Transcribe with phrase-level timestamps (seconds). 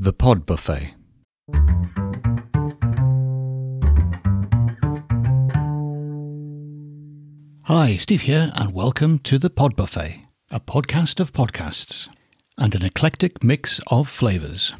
[0.00, 0.94] The Pod Buffet.
[7.64, 10.22] Hi, Steve here, and welcome to The Pod Buffet,
[10.52, 12.08] a podcast of podcasts
[12.56, 14.72] and an eclectic mix of flavours.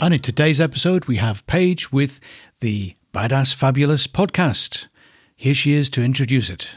[0.00, 2.18] And in today's episode, we have Paige with
[2.58, 4.88] the Badass Fabulous podcast.
[5.36, 6.70] Here she is to introduce it.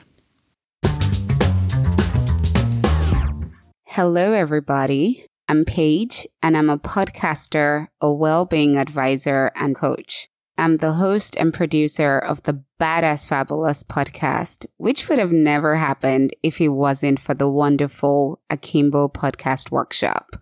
[3.95, 5.25] Hello, everybody.
[5.47, 10.27] I'm Paige, and I'm a podcaster, a well being advisor, and coach.
[10.57, 16.35] I'm the host and producer of the Badass Fabulous podcast, which would have never happened
[16.43, 20.35] if it wasn't for the wonderful Akimbo Podcast Workshop.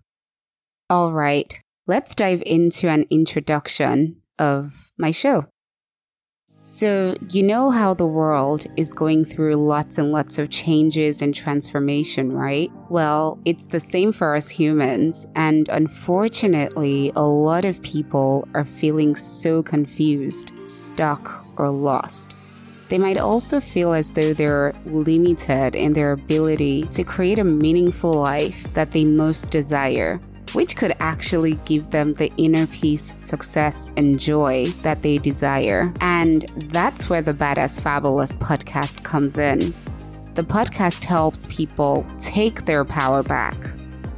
[0.89, 5.45] All right, let's dive into an introduction of my show.
[6.66, 11.36] So, you know how the world is going through lots and lots of changes and
[11.36, 12.72] transformation, right?
[12.88, 15.27] Well, it's the same for us humans.
[15.36, 22.34] And unfortunately, a lot of people are feeling so confused, stuck, or lost.
[22.88, 28.14] They might also feel as though they're limited in their ability to create a meaningful
[28.14, 30.22] life that they most desire
[30.54, 35.94] which could actually give them the inner peace, success, and joy that they desire.
[36.02, 39.74] And that's where the Badass Fabulous podcast comes in.
[40.36, 43.56] The podcast helps people take their power back.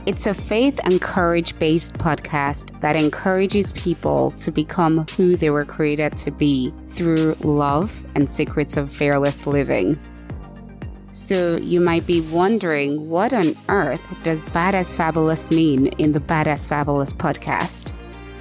[0.06, 5.66] It's a faith and courage based podcast that encourages people to become who they were
[5.66, 10.00] created to be through love and secrets of fearless living.
[11.16, 16.68] So you might be wondering what on earth does Badass Fabulous mean in the Badass
[16.68, 17.94] Fabulous podcast?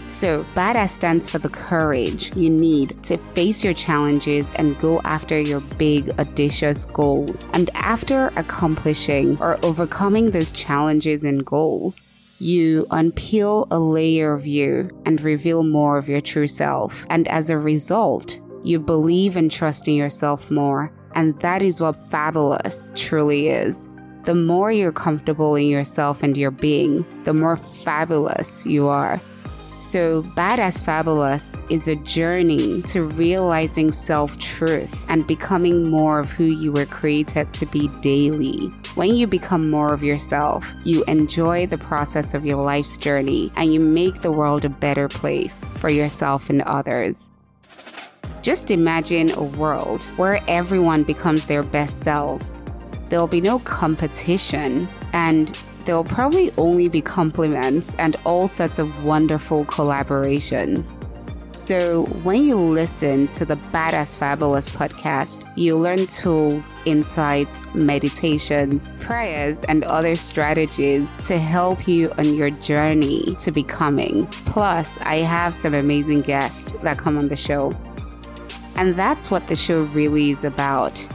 [0.08, 5.40] So, badass stands for the courage you need to face your challenges and go after
[5.40, 7.46] your big, audacious goals.
[7.52, 12.02] And after accomplishing or overcoming those challenges and goals,
[12.40, 17.06] you unpeel a layer of you and reveal more of your true self.
[17.08, 21.96] And as a result, you believe and trust in yourself more and that is what
[21.96, 23.88] fabulous truly is.
[24.24, 29.20] The more you're comfortable in yourself and your being, the more fabulous you are.
[29.78, 36.44] So, Badass Fabulous is a journey to realizing self truth and becoming more of who
[36.44, 38.68] you were created to be daily.
[38.94, 43.74] When you become more of yourself, you enjoy the process of your life's journey and
[43.74, 47.30] you make the world a better place for yourself and others.
[48.44, 52.60] Just imagine a world where everyone becomes their best selves.
[53.08, 59.64] There'll be no competition, and there'll probably only be compliments and all sorts of wonderful
[59.64, 60.94] collaborations.
[61.56, 69.64] So, when you listen to the Badass Fabulous podcast, you learn tools, insights, meditations, prayers,
[69.64, 74.26] and other strategies to help you on your journey to becoming.
[74.44, 77.72] Plus, I have some amazing guests that come on the show.
[78.76, 81.06] And that's what the show really is about.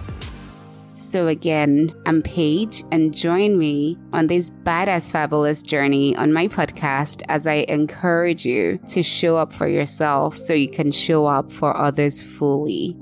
[0.95, 7.21] So, again, I'm Paige, and join me on this badass fabulous journey on my podcast
[7.29, 11.75] as I encourage you to show up for yourself so you can show up for
[11.75, 12.97] others fully.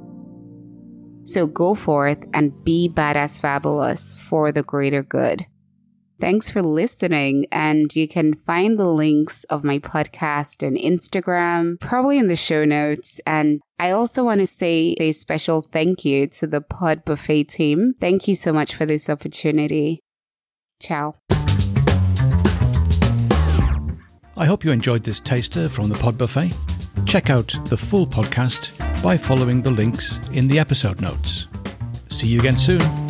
[1.24, 5.48] So, go forth and be badass fabulous for the greater good.
[6.20, 7.46] Thanks for listening.
[7.52, 12.66] And you can find the links of my podcast and Instagram, probably in the show
[12.66, 13.22] notes.
[13.26, 17.94] And I also want to say a special thank you to the Pod Buffet team.
[18.00, 20.00] Thank you so much for this opportunity.
[20.80, 21.14] Ciao.
[24.40, 26.54] I hope you enjoyed this taster from the Pod Buffet.
[27.06, 31.48] Check out the full podcast by following the links in the episode notes.
[32.10, 33.07] See you again soon.